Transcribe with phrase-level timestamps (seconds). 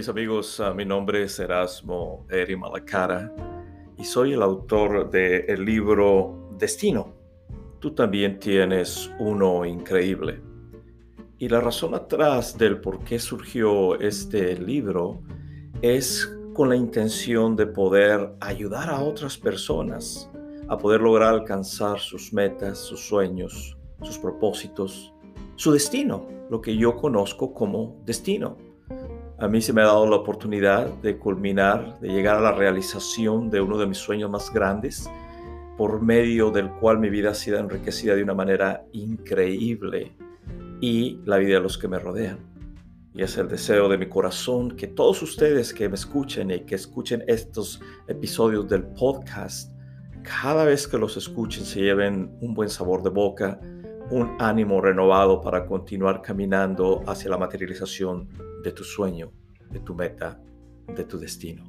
[0.00, 3.30] Mis amigos, uh, mi nombre es Erasmo Eri Malacara
[3.98, 7.12] y soy el autor del libro Destino.
[7.80, 10.40] Tú también tienes uno increíble.
[11.36, 15.20] Y la razón atrás del por qué surgió este libro
[15.82, 20.30] es con la intención de poder ayudar a otras personas
[20.68, 25.12] a poder lograr alcanzar sus metas, sus sueños, sus propósitos,
[25.56, 28.69] su destino, lo que yo conozco como destino.
[29.40, 33.48] A mí se me ha dado la oportunidad de culminar, de llegar a la realización
[33.48, 35.08] de uno de mis sueños más grandes,
[35.78, 40.12] por medio del cual mi vida ha sido enriquecida de una manera increíble
[40.82, 42.38] y la vida de los que me rodean.
[43.14, 46.74] Y es el deseo de mi corazón que todos ustedes que me escuchen y que
[46.74, 49.72] escuchen estos episodios del podcast,
[50.22, 53.58] cada vez que los escuchen se lleven un buen sabor de boca,
[54.10, 59.32] un ánimo renovado para continuar caminando hacia la materialización de tu sueño,
[59.70, 60.40] de tu meta,
[60.94, 61.64] de tu destino.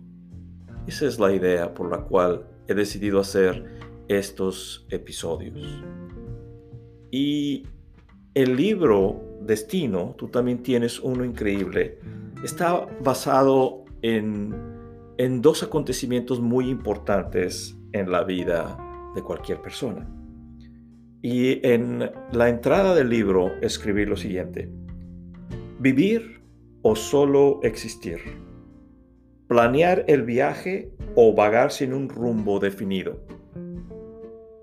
[0.88, 3.64] Esa es la idea por la cual he decidido hacer
[4.08, 5.84] estos episodios.
[7.12, 7.68] Y
[8.34, 12.00] el libro Destino, tú también tienes uno increíble,
[12.44, 14.54] está basado en,
[15.18, 18.78] en dos acontecimientos muy importantes en la vida
[19.16, 20.08] de cualquier persona.
[21.22, 24.72] Y en la entrada del libro escribí lo siguiente.
[25.80, 26.41] Vivir
[26.82, 28.20] o solo existir.
[29.48, 33.20] Planear el viaje o vagar sin un rumbo definido.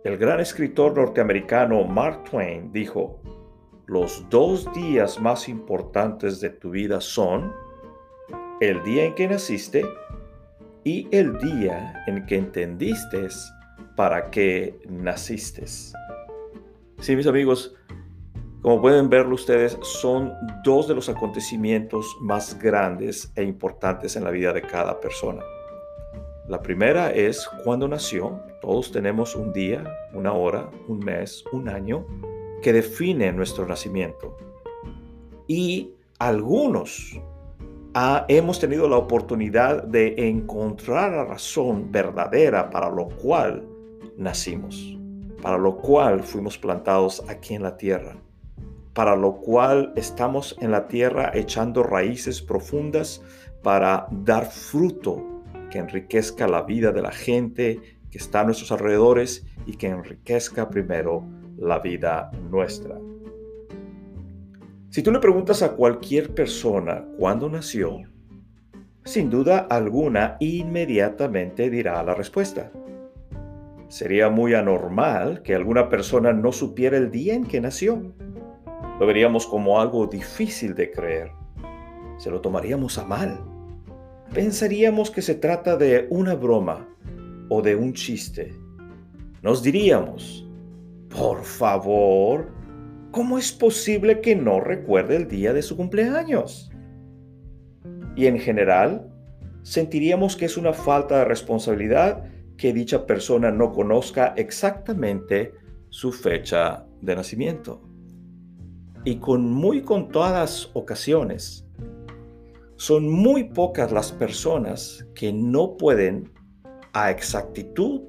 [0.04, 3.20] El gran escritor norteamericano Mark Twain dijo,
[3.86, 7.52] los dos días más importantes de tu vida son
[8.60, 9.84] el día en que naciste
[10.84, 13.28] y el día en que entendiste
[13.96, 15.66] para qué naciste.
[15.66, 17.74] Sí, mis amigos,
[18.68, 24.30] como pueden verlo ustedes, son dos de los acontecimientos más grandes e importantes en la
[24.30, 25.42] vida de cada persona.
[26.48, 28.42] La primera es cuando nació.
[28.60, 32.06] Todos tenemos un día, una hora, un mes, un año
[32.60, 34.36] que define nuestro nacimiento.
[35.46, 37.18] Y algunos
[37.94, 43.66] ah, hemos tenido la oportunidad de encontrar la razón verdadera para lo cual
[44.18, 44.98] nacimos,
[45.40, 48.27] para lo cual fuimos plantados aquí en la tierra
[48.98, 53.22] para lo cual estamos en la tierra echando raíces profundas
[53.62, 59.47] para dar fruto que enriquezca la vida de la gente que está a nuestros alrededores
[59.66, 61.22] y que enriquezca primero
[61.58, 62.98] la vida nuestra.
[64.91, 68.00] Si tú le preguntas a cualquier persona cuándo nació,
[69.04, 72.72] sin duda alguna inmediatamente dirá la respuesta.
[73.87, 78.12] Sería muy anormal que alguna persona no supiera el día en que nació
[78.98, 81.32] lo veríamos como algo difícil de creer.
[82.19, 83.41] Se lo tomaríamos a mal.
[84.34, 86.88] Pensaríamos que se trata de una broma
[87.48, 88.53] o de un chiste.
[89.41, 90.47] Nos diríamos,
[91.08, 92.53] por favor,
[93.12, 96.70] ¿cómo es posible que no recuerde el día de su cumpleaños?
[98.16, 99.08] Y en general,
[99.62, 102.25] sentiríamos que es una falta de responsabilidad
[102.56, 105.53] que dicha persona no conozca exactamente
[105.88, 107.88] su fecha de nacimiento
[109.08, 111.66] y con muy contadas ocasiones,
[112.76, 116.31] son muy pocas las personas que no pueden
[116.93, 118.02] a exactitud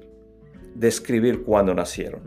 [0.74, 2.20] describir cuándo nacieron.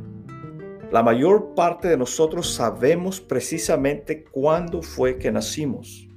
[0.92, 6.10] La mayor parte de nosotros sabemos precisamente cuándo fue que nacimos.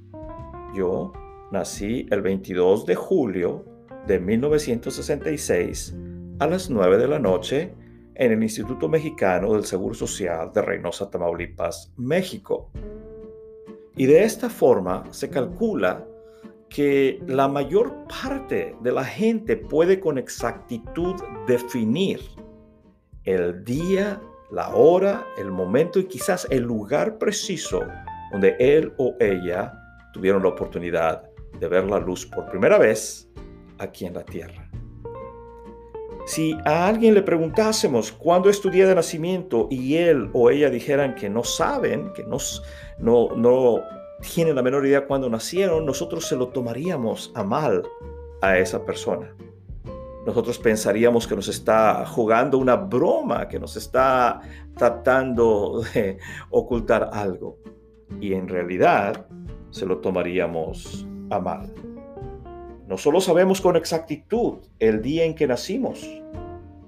[0.74, 1.12] Yo
[1.52, 3.66] nací el 22 de julio
[4.06, 5.94] de 1966
[6.38, 7.74] a las 9 de la noche
[8.18, 12.70] en el Instituto Mexicano del Seguro Social de Reynosa, Tamaulipas, México.
[13.96, 16.06] Y de esta forma se calcula
[16.68, 21.14] que la mayor parte de la gente puede con exactitud
[21.46, 22.20] definir
[23.24, 24.20] el día,
[24.50, 27.82] la hora, el momento y quizás el lugar preciso
[28.32, 29.72] donde él o ella
[30.12, 31.22] tuvieron la oportunidad
[31.58, 33.28] de ver la luz por primera vez
[33.78, 34.65] aquí en la tierra.
[36.26, 40.68] Si a alguien le preguntásemos cuándo es tu día de nacimiento y él o ella
[40.70, 42.38] dijeran que no saben, que no,
[42.98, 43.80] no, no
[44.34, 47.84] tienen la menor idea cuándo nacieron, nosotros se lo tomaríamos a mal
[48.42, 49.32] a esa persona.
[50.26, 54.40] Nosotros pensaríamos que nos está jugando una broma, que nos está
[54.76, 56.18] tratando de
[56.50, 57.58] ocultar algo.
[58.20, 59.28] Y en realidad
[59.70, 61.72] se lo tomaríamos a mal.
[62.86, 66.08] No solo sabemos con exactitud el día en que nacimos,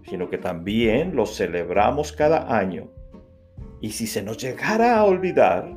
[0.08, 2.88] sino que también lo celebramos cada año.
[3.80, 5.76] Y si se nos llegara a olvidar,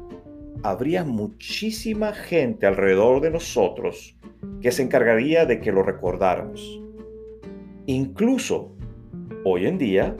[0.63, 4.15] habría muchísima gente alrededor de nosotros
[4.61, 6.81] que se encargaría de que lo recordáramos.
[7.87, 8.75] Incluso
[9.43, 10.15] hoy en día,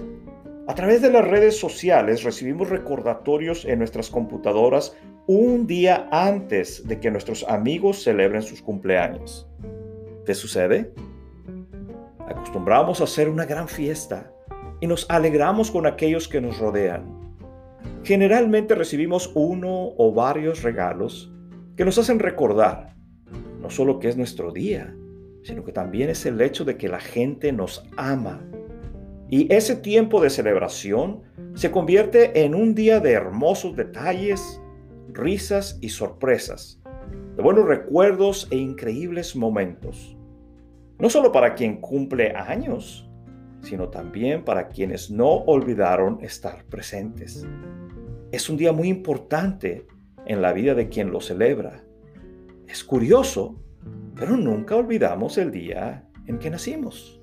[0.68, 4.97] a través de las redes sociales recibimos recordatorios en nuestras computadoras
[5.27, 9.50] un día antes de que nuestros amigos celebren sus cumpleaños.
[10.25, 10.94] ¿Te sucede?
[12.27, 14.31] Acostumbramos a hacer una gran fiesta
[14.79, 17.33] y nos alegramos con aquellos que nos rodean.
[18.03, 21.31] Generalmente recibimos uno o varios regalos
[21.75, 22.91] que nos hacen recordar
[23.62, 24.95] no solo que es nuestro día,
[25.44, 28.41] sino que también es el hecho de que la gente nos ama.
[29.29, 31.21] Y ese tiempo de celebración
[31.53, 34.62] se convierte en un día de hermosos detalles,
[35.13, 36.81] risas y sorpresas
[37.35, 40.17] de buenos recuerdos e increíbles momentos.
[40.99, 43.09] No solo para quien cumple años,
[43.61, 47.47] sino también para quienes no olvidaron estar presentes.
[48.31, 49.85] Es un día muy importante
[50.25, 51.83] en la vida de quien lo celebra.
[52.67, 53.55] Es curioso,
[54.15, 57.21] pero nunca olvidamos el día en que nacimos.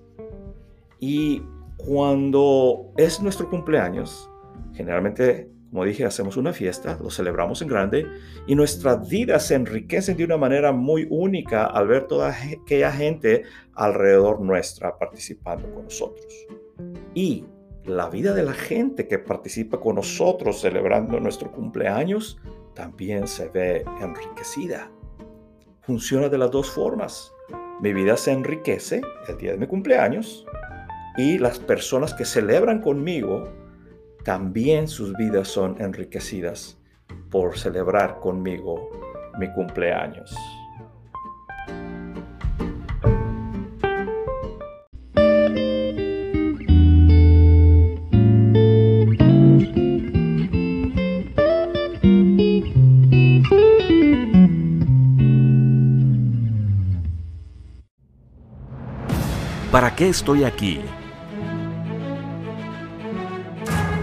[1.00, 1.42] Y
[1.76, 4.28] cuando es nuestro cumpleaños,
[4.74, 8.06] generalmente como dije, hacemos una fiesta, lo celebramos en grande
[8.46, 13.42] y nuestras vidas se enriquecen de una manera muy única al ver toda aquella gente
[13.74, 16.26] alrededor nuestra participando con nosotros.
[17.14, 17.44] Y
[17.84, 22.38] la vida de la gente que participa con nosotros celebrando nuestro cumpleaños
[22.74, 24.90] también se ve enriquecida.
[25.82, 27.32] Funciona de las dos formas.
[27.80, 30.46] Mi vida se enriquece el día de mi cumpleaños
[31.16, 33.52] y las personas que celebran conmigo
[34.28, 36.76] también sus vidas son enriquecidas
[37.30, 38.90] por celebrar conmigo
[39.38, 40.36] mi cumpleaños.
[59.72, 60.82] ¿Para qué estoy aquí?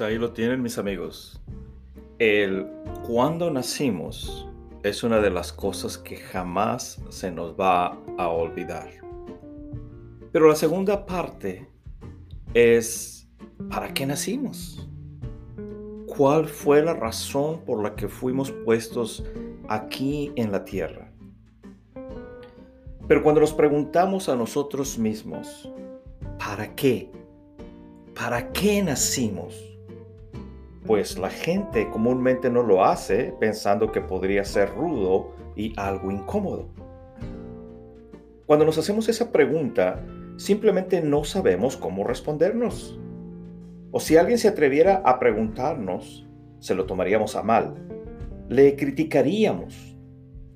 [0.00, 1.42] Ahí lo tienen mis amigos.
[2.18, 2.66] El
[3.06, 4.48] cuando nacimos
[4.82, 8.88] es una de las cosas que jamás se nos va a olvidar.
[10.32, 11.68] Pero la segunda parte
[12.54, 13.28] es
[13.68, 14.88] ¿para qué nacimos?
[16.06, 19.22] ¿Cuál fue la razón por la que fuimos puestos
[19.68, 21.12] aquí en la tierra?
[23.06, 25.70] Pero cuando nos preguntamos a nosotros mismos,
[26.38, 27.10] ¿para qué?
[28.14, 29.69] ¿Para qué nacimos?
[30.86, 36.68] Pues la gente comúnmente no lo hace pensando que podría ser rudo y algo incómodo.
[38.46, 40.04] Cuando nos hacemos esa pregunta,
[40.36, 42.98] simplemente no sabemos cómo respondernos.
[43.92, 46.26] O si alguien se atreviera a preguntarnos,
[46.58, 47.74] se lo tomaríamos a mal.
[48.48, 49.96] Le criticaríamos.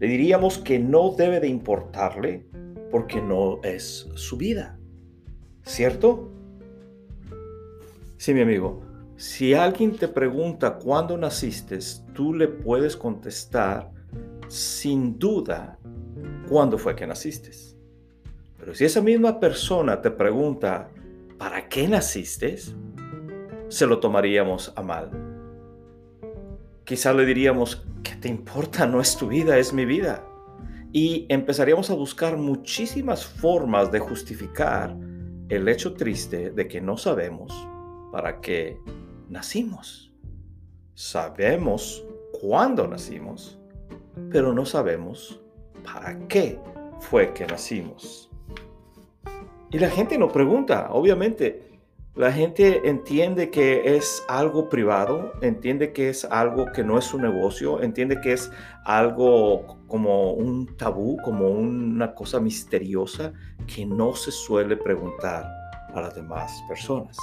[0.01, 2.47] Le diríamos que no debe de importarle
[2.91, 4.79] porque no es su vida.
[5.63, 6.33] ¿Cierto?
[8.17, 8.94] Sí, mi amigo.
[9.17, 11.79] Si alguien te pregunta cuándo naciste,
[12.15, 13.91] tú le puedes contestar
[14.49, 15.79] sin duda
[16.49, 17.51] cuándo fue que naciste.
[18.59, 20.91] Pero si esa misma persona te pregunta
[21.39, 22.57] ¿para qué naciste?
[23.69, 25.11] se lo tomaríamos a mal.
[26.85, 28.87] Quizá le diríamos, ¿qué te importa?
[28.87, 30.25] No es tu vida, es mi vida.
[30.93, 34.97] Y empezaríamos a buscar muchísimas formas de justificar
[35.49, 37.53] el hecho triste de que no sabemos
[38.13, 38.79] para qué
[39.35, 40.13] nacimos.
[40.95, 42.05] Sabemos
[42.41, 43.59] cuándo nacimos,
[44.31, 45.41] pero no sabemos
[45.83, 46.59] para qué
[47.01, 48.31] fue que nacimos.
[49.73, 51.75] Y la gente no pregunta, obviamente.
[52.15, 57.23] La gente entiende que es algo privado, entiende que es algo que no es un
[57.23, 58.53] negocio, entiende que es
[58.85, 63.33] algo como un tabú, como una cosa misteriosa
[63.67, 65.45] que no se suele preguntar
[65.93, 67.17] a las demás personas.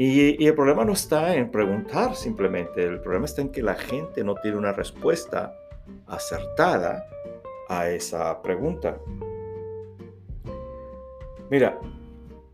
[0.00, 4.22] Y, el problema no está en preguntar simplemente, el problema está en que la gente
[4.22, 5.52] no tiene una respuesta
[6.06, 7.04] acertada
[7.68, 8.96] a esa pregunta.
[11.50, 11.80] Mira,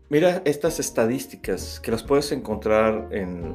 [0.09, 3.53] mira estas estadísticas que las puedes encontrar en,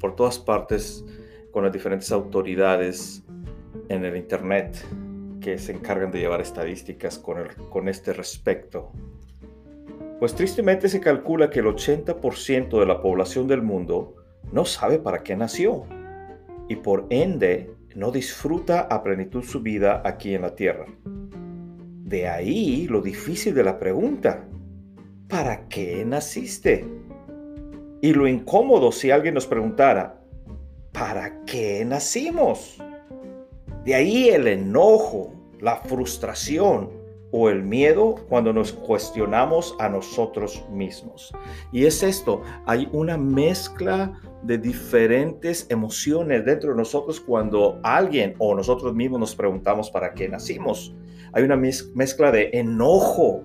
[0.00, 1.04] por todas partes
[1.50, 3.22] con las diferentes autoridades
[3.90, 4.82] en el Internet
[5.42, 8.92] que se encargan de llevar estadísticas con, con este respecto.
[10.18, 14.16] Pues tristemente se calcula que el 80% de la población del mundo
[14.50, 15.84] no sabe para qué nació
[16.68, 20.86] y por ende no disfruta a plenitud su vida aquí en la tierra.
[21.04, 24.48] De ahí lo difícil de la pregunta.
[25.28, 26.86] ¿Para qué naciste?
[28.00, 30.20] Y lo incómodo si alguien nos preguntara,
[30.92, 32.78] ¿para qué nacimos?
[33.84, 36.95] De ahí el enojo, la frustración
[37.32, 41.32] o el miedo cuando nos cuestionamos a nosotros mismos.
[41.72, 48.54] Y es esto, hay una mezcla de diferentes emociones dentro de nosotros cuando alguien o
[48.54, 50.94] nosotros mismos nos preguntamos para qué nacimos.
[51.32, 53.42] Hay una mezcla de enojo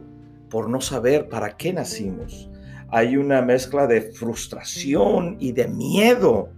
[0.50, 2.50] por no saber para qué nacimos.
[2.90, 6.50] Hay una mezcla de frustración y de miedo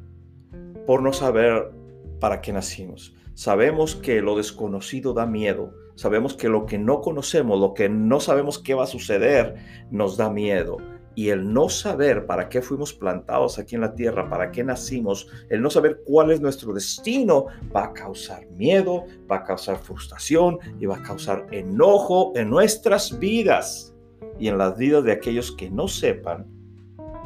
[0.85, 1.71] por no saber
[2.19, 3.15] para qué nacimos.
[3.35, 5.73] Sabemos que lo desconocido da miedo.
[5.95, 9.55] Sabemos que lo que no conocemos, lo que no sabemos qué va a suceder,
[9.91, 10.77] nos da miedo.
[11.15, 15.27] Y el no saber para qué fuimos plantados aquí en la tierra, para qué nacimos,
[15.49, 17.45] el no saber cuál es nuestro destino,
[17.75, 23.19] va a causar miedo, va a causar frustración y va a causar enojo en nuestras
[23.19, 23.93] vidas
[24.39, 26.47] y en las vidas de aquellos que no sepan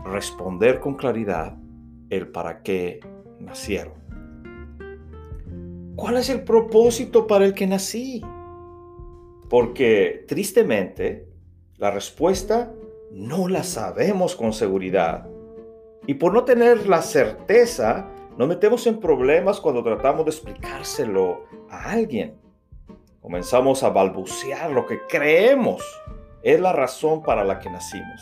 [0.03, 1.55] responder con claridad
[2.09, 2.99] el para qué
[3.39, 3.93] nacieron.
[5.95, 8.21] ¿Cuál es el propósito para el que nací?
[9.49, 11.27] Porque tristemente
[11.77, 12.71] la respuesta
[13.11, 15.27] no la sabemos con seguridad.
[16.05, 21.91] Y por no tener la certeza, nos metemos en problemas cuando tratamos de explicárselo a
[21.91, 22.35] alguien.
[23.21, 25.83] Comenzamos a balbucear lo que creemos
[26.43, 28.21] es la razón para la que nacimos.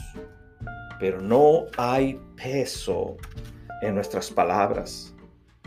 [0.99, 3.17] Pero no hay peso
[3.81, 5.13] en nuestras palabras.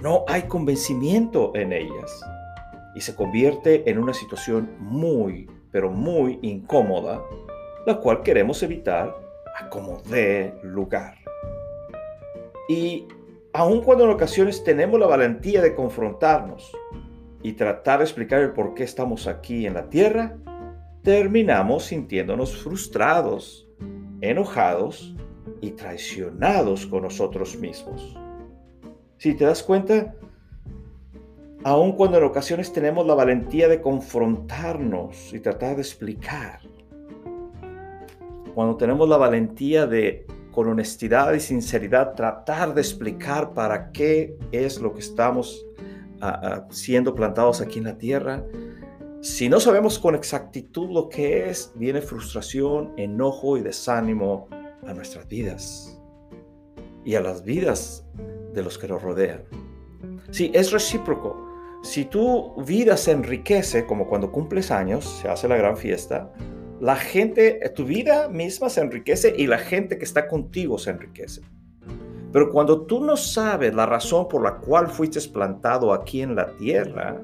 [0.03, 2.21] No hay convencimiento en ellas.
[2.99, 7.23] Y se convierte en una situación muy, pero muy incómoda
[7.87, 9.17] la cual queremos evitar
[9.57, 11.15] a como dé lugar.
[12.69, 13.07] Y
[13.53, 16.71] aun cuando en ocasiones tenemos la valentía de confrontarnos
[17.41, 20.37] y tratar de explicar el por qué estamos aquí en la tierra,
[21.03, 23.69] terminamos sintiéndonos frustrados,
[24.23, 25.15] enojados
[25.61, 28.19] y traicionados con nosotros mismos.
[29.19, 30.15] Si te das cuenta,
[31.65, 36.61] aun cuando en ocasiones tenemos la valentía de confrontarnos y tratar de explicar,
[38.55, 44.81] cuando tenemos la valentía de, con honestidad y sinceridad, tratar de explicar para qué es
[44.81, 45.65] lo que estamos
[46.21, 48.45] ah, ah, siendo plantados aquí en la tierra,
[49.21, 54.49] si no sabemos con exactitud lo que es, viene frustración, enojo y desánimo
[54.87, 56.01] a nuestras vidas
[57.05, 58.07] y a las vidas
[58.55, 59.43] de los que nos rodean.
[60.31, 61.48] Sí, es recíproco.
[61.83, 66.33] Si tu vida se enriquece, como cuando cumples años, se hace la gran fiesta,
[66.81, 71.43] la gente, tu vida misma se enriquece y la gente que está contigo se enriquece.
[72.33, 76.55] Pero cuando tú no sabes la razón por la cual fuiste plantado aquí en la
[76.57, 77.21] tierra,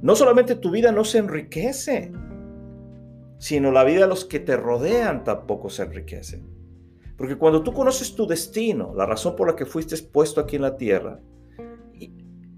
[0.00, 2.12] no solamente tu vida no se enriquece,
[3.38, 6.42] sino la vida de los que te rodean tampoco se enriquece.
[7.16, 10.62] Porque cuando tú conoces tu destino, la razón por la que fuiste puesto aquí en
[10.62, 11.20] la tierra,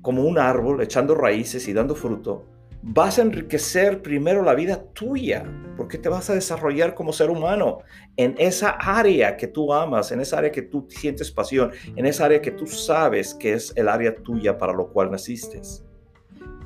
[0.04, 2.44] como un árbol echando raíces y dando fruto,
[2.82, 5.42] vas a enriquecer primero la vida tuya,
[5.78, 7.78] porque te vas a desarrollar como ser humano
[8.18, 12.26] en esa área que tú amas, en esa área que tú sientes pasión, en esa
[12.26, 15.62] área que tú sabes que es el área tuya para lo cual naciste.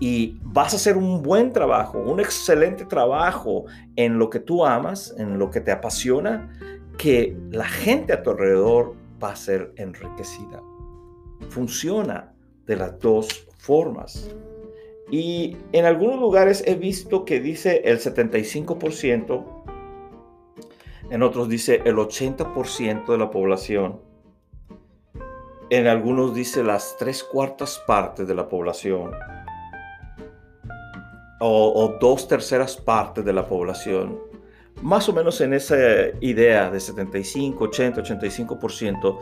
[0.01, 5.15] Y vas a hacer un buen trabajo, un excelente trabajo en lo que tú amas,
[5.17, 6.51] en lo que te apasiona,
[6.99, 10.61] que la gente a tu alrededor va a ser enriquecida.
[11.51, 12.35] Funciona
[12.69, 14.31] de las dos formas.
[15.11, 19.45] Y en algunos lugares he visto que dice el 75%,
[21.11, 24.07] en otros dice el 80% de la población
[25.71, 29.11] en algunos dice las tres cuartas partes de la población
[31.41, 34.19] o, dos terceras partes de la población,
[34.83, 35.77] más o menos en esa
[36.21, 39.19] idea de 75, 80, 85%,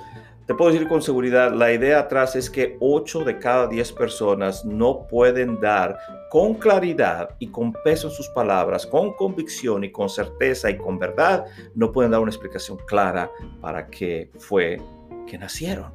[0.47, 4.65] te puedo decir con seguridad, la idea atrás es que 8 de cada 10 personas
[4.65, 5.99] no pueden dar
[6.31, 11.01] con claridad y con peso en sus palabras, con convicción y con certeza y con
[11.01, 13.29] verdad, no pueden dar una explicación clara
[13.61, 14.81] para qué fue
[15.27, 15.93] que nacieron.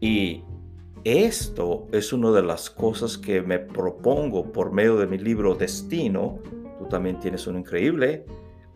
[0.00, 0.42] Y
[1.04, 6.38] esto es una de las cosas que me propongo por medio de mi libro Destino.
[6.78, 8.24] Tú también tienes un increíble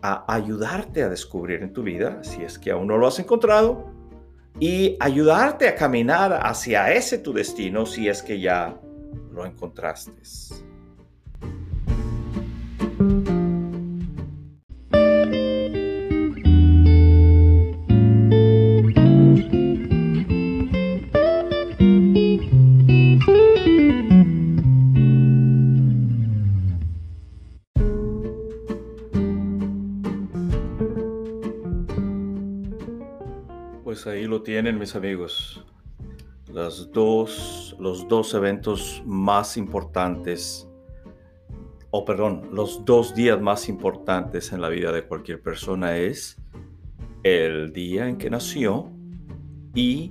[0.03, 3.90] a ayudarte a descubrir en tu vida, si es que aún no lo has encontrado,
[4.61, 8.79] y ayudarte a caminar hacia ese tu destino si es que ya
[9.33, 10.13] lo encontraste.
[34.43, 35.65] Tienen mis amigos.
[36.53, 40.69] Las dos, los dos eventos más importantes,
[41.91, 46.37] o perdón, los dos días más importantes en la vida de cualquier persona es
[47.23, 48.91] el día en que nació
[49.75, 50.11] y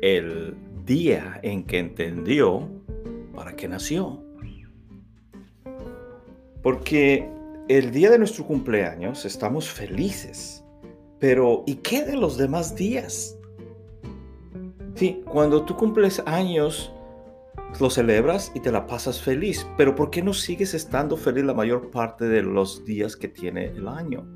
[0.00, 2.68] el día en que entendió
[3.34, 4.22] para qué nació.
[6.62, 7.30] Porque
[7.68, 10.64] el día de nuestro cumpleaños estamos felices
[11.18, 13.37] pero, ¿y qué de los demás días?
[14.98, 16.92] Sí, cuando tú cumples años,
[17.78, 21.54] lo celebras y te la pasas feliz, pero ¿por qué no sigues estando feliz la
[21.54, 24.26] mayor parte de los días que tiene el año?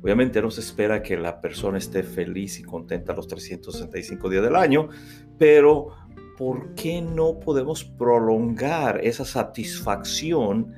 [0.00, 4.56] Obviamente no se espera que la persona esté feliz y contenta los 365 días del
[4.56, 4.88] año,
[5.36, 5.88] pero
[6.38, 10.72] ¿por qué no podemos prolongar esa satisfacción,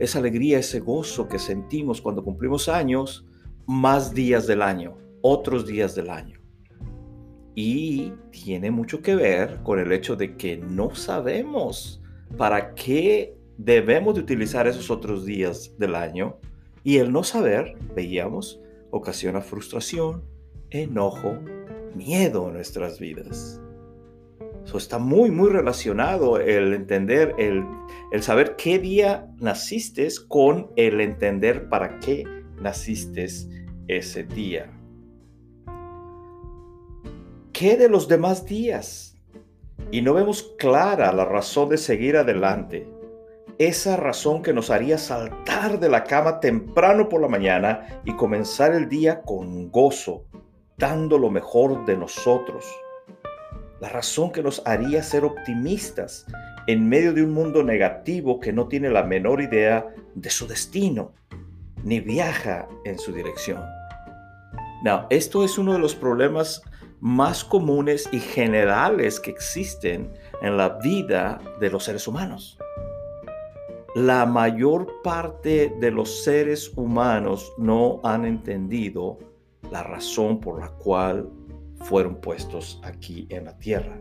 [0.00, 3.24] esa alegría, ese gozo que sentimos cuando cumplimos años
[3.68, 6.39] más días del año, otros días del año.
[7.54, 12.02] Y tiene mucho que ver con el hecho de que no sabemos
[12.36, 16.36] para qué debemos de utilizar esos otros días del año.
[16.82, 18.60] Y el no saber, veíamos,
[18.90, 20.24] ocasiona frustración,
[20.70, 21.38] enojo,
[21.94, 23.60] miedo en nuestras vidas.
[24.64, 27.64] Eso está muy, muy relacionado el entender, el,
[28.12, 32.24] el saber qué día naciste con el entender para qué
[32.60, 33.26] naciste
[33.88, 34.70] ese día.
[37.60, 39.18] ¿Qué de los demás días?
[39.90, 42.88] Y no vemos clara la razón de seguir adelante.
[43.58, 48.74] Esa razón que nos haría saltar de la cama temprano por la mañana y comenzar
[48.74, 50.24] el día con gozo,
[50.78, 52.64] dando lo mejor de nosotros.
[53.78, 56.24] La razón que nos haría ser optimistas
[56.66, 61.12] en medio de un mundo negativo que no tiene la menor idea de su destino,
[61.84, 63.62] ni viaja en su dirección.
[64.82, 66.62] Now, esto es uno de los problemas
[67.00, 72.58] más comunes y generales que existen en la vida de los seres humanos.
[73.94, 79.18] La mayor parte de los seres humanos no han entendido
[79.70, 81.28] la razón por la cual
[81.80, 83.98] fueron puestos aquí en la tierra.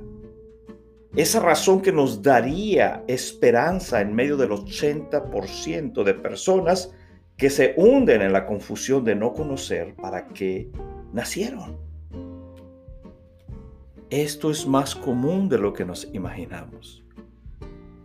[1.16, 6.94] Esa razón que nos daría esperanza en medio del 80% de personas
[7.36, 10.70] que se hunden en la confusión de no conocer para qué
[11.14, 11.89] nacieron.
[14.10, 17.04] Esto es más común de lo que nos imaginamos.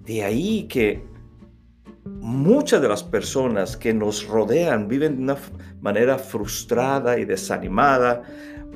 [0.05, 1.03] De ahí que
[2.05, 5.37] muchas de las personas que nos rodean viven de una
[5.81, 8.23] manera frustrada y desanimada,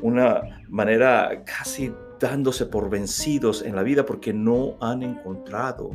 [0.01, 5.91] una manera casi dándose por vencidos en la vida porque no han encontrado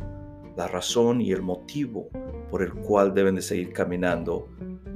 [0.56, 2.10] la razón y el motivo
[2.48, 4.46] por el cual deben de seguir caminando,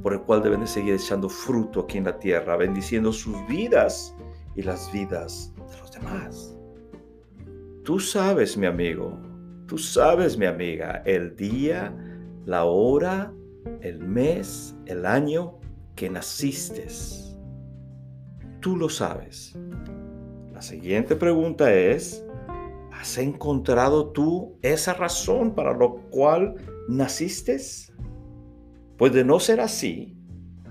[0.04, 4.14] por el cual deben de seguir echando fruto aquí en la tierra, bendiciendo sus vidas
[4.54, 5.52] y las vidas
[5.98, 6.56] demás.
[7.84, 9.18] Tú sabes, mi amigo,
[9.66, 11.96] tú sabes, mi amiga, el día,
[12.44, 13.32] la hora,
[13.80, 15.58] el mes, el año
[15.94, 16.86] que naciste.
[18.60, 19.56] Tú lo sabes.
[20.52, 22.24] La siguiente pregunta es,
[23.00, 26.56] ¿Has encontrado tú esa razón para lo cual
[26.88, 27.56] naciste?
[28.96, 30.16] Pues de no ser así,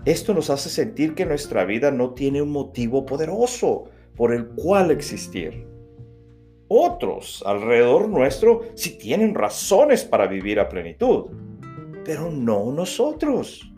[0.03, 3.85] esto nos hace sentir que nuestra vida no tiene un motivo poderoso
[4.17, 5.65] por el cual existir.
[6.67, 11.27] Otros alrededor nuestro sí tienen razones para vivir a plenitud,
[12.03, 13.71] pero no nosotros.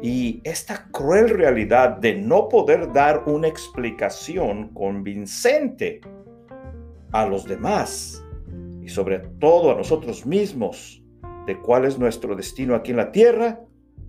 [0.00, 6.00] Y esta cruel realidad de no poder dar una explicación convincente
[7.12, 8.22] a los demás
[8.82, 11.02] y sobre todo a nosotros mismos
[11.46, 13.60] de cuál es nuestro destino aquí en la tierra,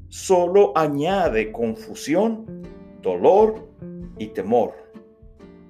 [0.08, 2.63] solo añade confusión,
[3.01, 3.67] dolor
[4.17, 4.87] y temor.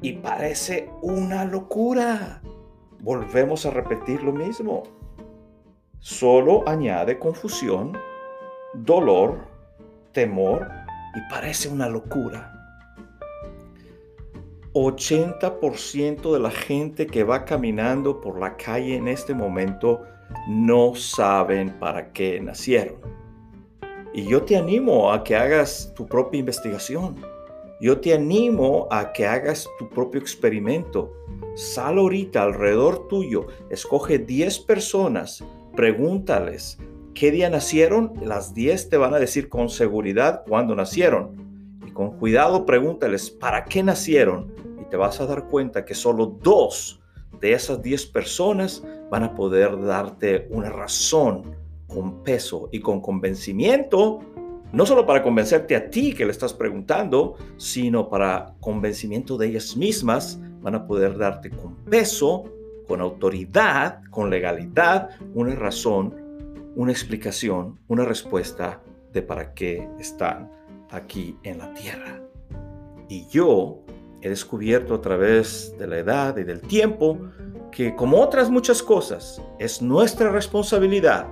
[0.01, 2.41] Y parece una locura.
[2.99, 4.83] Volvemos a repetir lo mismo.
[5.99, 7.97] Solo añade confusión,
[8.73, 9.47] dolor,
[10.11, 10.67] temor
[11.15, 12.53] y parece una locura.
[14.73, 20.03] 80% de la gente que va caminando por la calle en este momento
[20.47, 22.97] no saben para qué nacieron.
[24.13, 27.15] Y yo te animo a que hagas tu propia investigación.
[27.79, 31.13] Yo te animo a que hagas tu propio experimento.
[31.55, 35.43] Sal ahorita alrededor tuyo, escoge 10 personas,
[35.75, 36.77] pregúntales
[37.13, 38.13] qué día nacieron.
[38.21, 41.79] Las 10 te van a decir con seguridad cuándo nacieron.
[41.85, 44.53] Y con cuidado pregúntales para qué nacieron
[44.89, 46.99] te vas a dar cuenta que solo dos
[47.39, 51.55] de esas diez personas van a poder darte una razón
[51.87, 54.19] con peso y con convencimiento,
[54.77, 59.75] no solo para convencerte a ti que le estás preguntando, sino para convencimiento de ellas
[59.75, 62.43] mismas, van a poder darte con peso,
[62.87, 66.13] con autoridad, con legalidad, una razón,
[66.75, 68.79] una explicación, una respuesta
[69.11, 70.51] de para qué están
[70.91, 72.21] aquí en la tierra.
[73.09, 73.79] Y yo
[74.21, 77.17] he descubierto a través de la edad y del tiempo
[77.71, 81.25] que como otras muchas cosas es nuestra responsabilidad,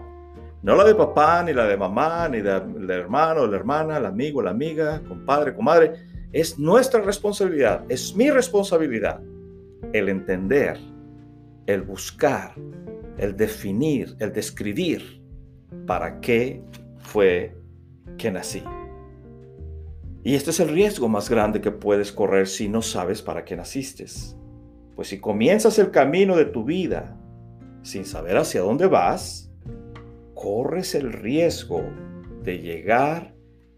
[0.66, 4.42] no la de papá, ni la de mamá, ni del hermano, la hermana, el amigo,
[4.42, 5.94] la amiga, compadre, comadre,
[6.32, 9.22] es nuestra responsabilidad, es mi responsabilidad
[9.94, 10.80] el entender,
[11.68, 12.56] el buscar,
[13.20, 15.22] el definir, el describir
[15.86, 16.64] para qué
[16.98, 17.56] fue
[18.18, 18.64] que nací.
[20.24, 23.56] Y este es el riesgo más grande que puedes correr si no sabes para qué
[23.56, 24.06] naciste.
[24.96, 27.16] Pues si comienzas el camino de tu vida
[27.84, 29.45] sin saber hacia dónde vas,
[30.36, 31.82] corres el riesgo
[32.44, 33.34] de llegar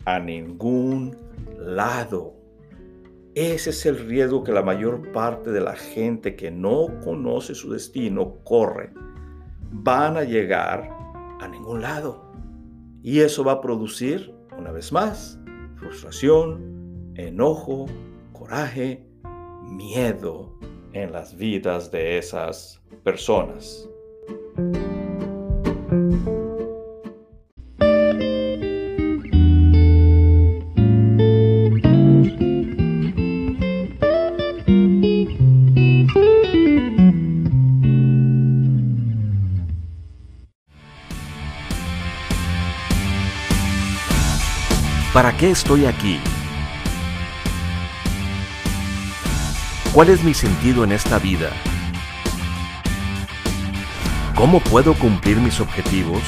[0.05, 1.15] a ningún
[1.57, 2.35] lado.
[3.35, 7.71] Ese es el riesgo que la mayor parte de la gente que no conoce su
[7.71, 8.91] destino corre.
[9.71, 10.89] Van a llegar
[11.39, 12.31] a ningún lado.
[13.03, 15.39] Y eso va a producir, una vez más,
[15.75, 17.85] frustración, enojo,
[18.33, 19.05] coraje,
[19.63, 20.57] miedo
[20.93, 23.87] en las vidas de esas personas.
[45.17, 46.19] ¿Para qué estoy aquí?
[49.91, 51.49] ¿Cuál es mi sentido en esta vida?
[54.35, 56.21] ¿Cómo puedo cumplir mis objetivos?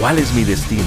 [0.00, 0.82] ¿Cuál es mi destino?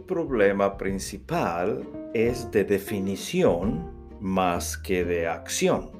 [0.06, 3.90] problema principal es de definición
[4.20, 5.90] más que de acción.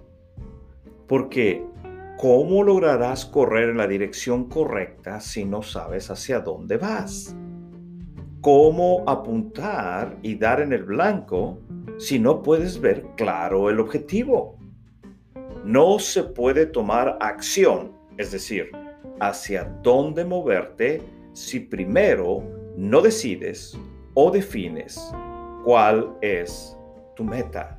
[1.06, 1.64] Porque
[2.16, 7.36] ¿cómo lograrás correr en la dirección correcta si no sabes hacia dónde vas?
[8.40, 11.58] ¿Cómo apuntar y dar en el blanco
[11.98, 14.56] si no puedes ver claro el objetivo?
[15.64, 18.70] No se puede tomar acción, es decir,
[19.20, 22.42] hacia dónde moverte si primero
[22.76, 23.76] no decides
[24.18, 25.12] o defines
[25.62, 26.76] cuál es
[27.14, 27.78] tu meta.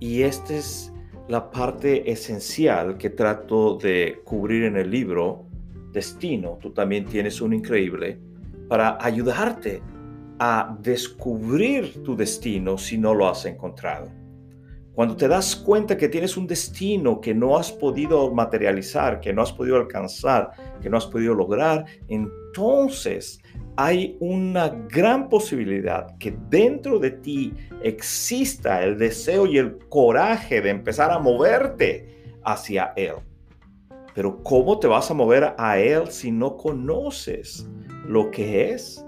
[0.00, 0.92] Y esta es
[1.28, 5.44] la parte esencial que trato de cubrir en el libro
[5.92, 6.58] Destino.
[6.60, 8.18] Tú también tienes un increíble
[8.68, 9.82] para ayudarte
[10.38, 14.10] a descubrir tu destino si no lo has encontrado.
[14.94, 19.42] Cuando te das cuenta que tienes un destino que no has podido materializar, que no
[19.42, 23.41] has podido alcanzar, que no has podido lograr, entonces
[23.76, 30.70] hay una gran posibilidad que dentro de ti exista el deseo y el coraje de
[30.70, 33.14] empezar a moverte hacia Él.
[34.14, 37.66] Pero ¿cómo te vas a mover a Él si no conoces
[38.06, 39.04] lo que es?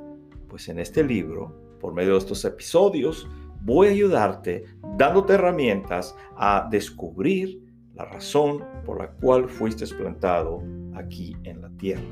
[0.48, 3.28] Pues en este libro, por medio de estos episodios,
[3.60, 4.64] voy a ayudarte
[4.96, 7.60] dándote herramientas a descubrir
[7.94, 10.62] la razón por la cual fuiste plantado
[10.94, 12.02] aquí en la tierra,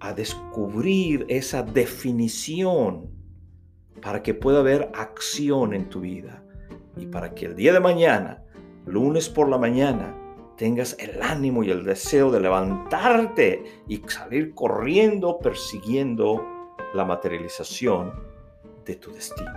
[0.00, 3.10] a descubrir esa definición
[4.02, 6.42] para que pueda haber acción en tu vida
[6.96, 8.42] y para que el día de mañana,
[8.86, 10.16] lunes por la mañana,
[10.56, 16.46] tengas el ánimo y el deseo de levantarte y salir corriendo persiguiendo
[16.94, 18.12] la materialización
[18.84, 19.50] de tu destino.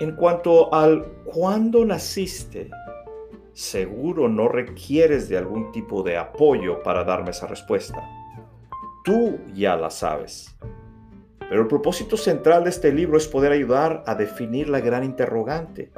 [0.00, 2.70] En cuanto al cuándo naciste,
[3.52, 8.02] seguro no requieres de algún tipo de apoyo para darme esa respuesta.
[9.04, 10.56] Tú ya la sabes.
[11.50, 15.92] Pero el propósito central de este libro es poder ayudar a definir la gran interrogante.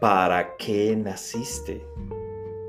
[0.00, 1.84] ¿Para qué naciste?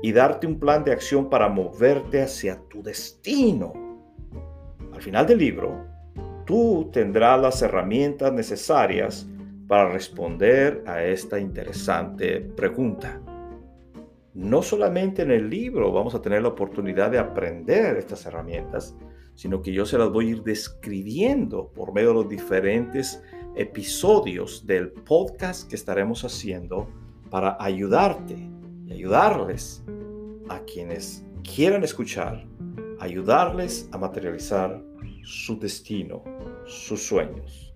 [0.02, 3.72] Y darte un plan de acción para moverte hacia tu destino.
[4.92, 5.86] Al final del libro,
[6.44, 9.28] tú tendrás las herramientas necesarias
[9.68, 13.20] para responder a esta interesante pregunta.
[14.34, 18.96] No solamente en el libro vamos a tener la oportunidad de aprender estas herramientas,
[19.36, 23.22] sino que yo se las voy a ir describiendo por medio de los diferentes
[23.54, 26.88] episodios del podcast que estaremos haciendo
[27.30, 28.36] para ayudarte
[28.86, 29.84] y ayudarles
[30.48, 32.44] a quienes quieran escuchar,
[32.98, 34.82] ayudarles a materializar
[35.22, 36.22] su destino,
[36.66, 37.74] sus sueños.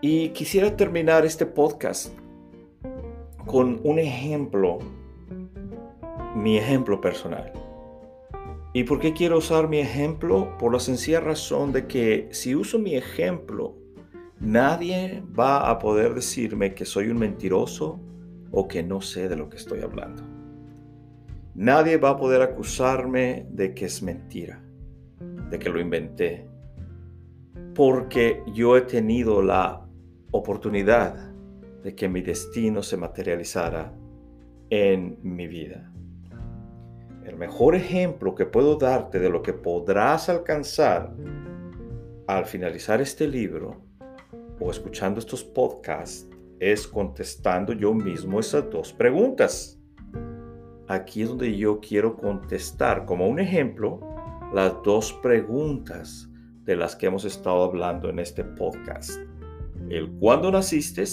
[0.00, 2.12] Y quisiera terminar este podcast
[3.46, 4.78] con un ejemplo,
[6.34, 7.52] mi ejemplo personal.
[8.74, 10.56] ¿Y por qué quiero usar mi ejemplo?
[10.56, 13.76] Por la sencilla razón de que si uso mi ejemplo,
[14.40, 18.00] nadie va a poder decirme que soy un mentiroso
[18.50, 20.22] o que no sé de lo que estoy hablando.
[21.54, 24.64] Nadie va a poder acusarme de que es mentira,
[25.50, 26.48] de que lo inventé,
[27.74, 29.86] porque yo he tenido la
[30.30, 31.30] oportunidad
[31.82, 33.92] de que mi destino se materializara
[34.70, 35.91] en mi vida.
[37.32, 41.14] El mejor ejemplo que puedo darte de lo que podrás alcanzar
[42.26, 43.80] al finalizar este libro
[44.60, 46.28] o escuchando estos podcasts
[46.60, 49.80] es contestando yo mismo esas dos preguntas.
[50.88, 53.98] Aquí es donde yo quiero contestar como un ejemplo
[54.52, 56.28] las dos preguntas
[56.64, 59.18] de las que hemos estado hablando en este podcast.
[59.88, 61.04] El cuándo naciste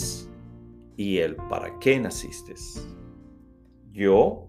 [0.98, 2.56] y el para qué naciste.
[3.94, 4.49] Yo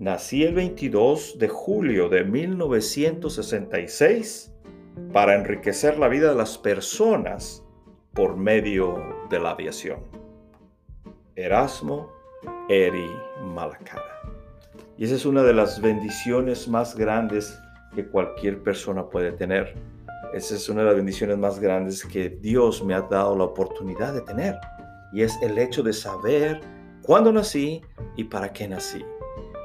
[0.00, 4.52] Nací el 22 de julio de 1966
[5.12, 7.62] para enriquecer la vida de las personas
[8.14, 8.96] por medio
[9.28, 10.00] de la aviación.
[11.36, 12.10] Erasmo
[12.70, 13.10] Eri
[13.44, 14.22] Malacara.
[14.96, 17.60] Y esa es una de las bendiciones más grandes
[17.94, 19.74] que cualquier persona puede tener.
[20.32, 24.14] Esa es una de las bendiciones más grandes que Dios me ha dado la oportunidad
[24.14, 24.56] de tener.
[25.12, 26.62] Y es el hecho de saber
[27.02, 27.82] cuándo nací
[28.16, 29.04] y para qué nací.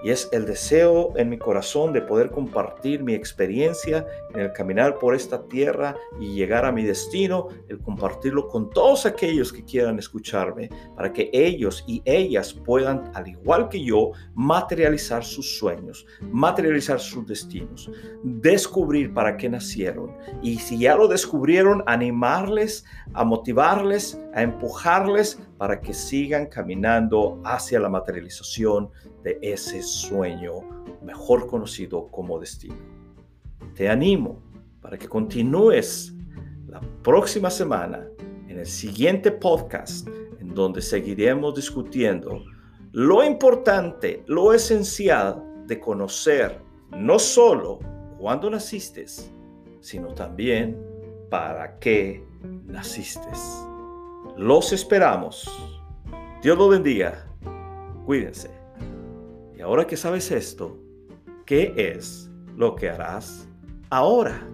[0.04, 5.00] Y es el deseo en mi corazón de poder compartir mi experiencia en el caminar
[5.00, 9.98] por esta tierra y llegar a mi destino, el compartirlo con todos aquellos que quieran
[9.98, 17.00] escucharme, para que ellos y ellas puedan, al igual que yo, materializar sus sueños, materializar
[17.00, 17.90] sus destinos,
[18.24, 20.16] descubrir para qué nacieron.
[20.42, 27.80] Y si ya lo descubrieron, animarles, a motivarles, a empujarles para que sigan caminando hacia
[27.80, 28.92] la materialización
[29.24, 30.60] de ese sueño
[31.02, 32.78] mejor conocido como destino.
[33.74, 34.44] Te animo
[34.80, 36.14] para que continúes
[36.68, 38.08] la próxima semana
[38.48, 40.08] en el siguiente podcast
[40.40, 42.44] en donde seguiremos discutiendo
[42.92, 47.80] lo importante, lo esencial de conocer no solo
[48.20, 49.08] cuándo naciste,
[49.80, 50.80] sino también
[51.32, 52.24] para qué
[52.68, 53.30] naciste.
[54.38, 55.50] Los esperamos.
[56.42, 57.26] Dios lo bendiga.
[58.06, 58.52] Cuídense.
[59.58, 60.78] Y ahora que sabes esto,
[61.46, 63.48] ¿qué es lo que harás
[63.90, 64.46] ahora?